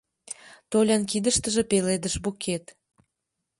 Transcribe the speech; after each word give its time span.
Толян 0.71 1.03
кидыштыже 1.09 1.63
пеледыш 1.71 2.15
букет. 2.23 2.65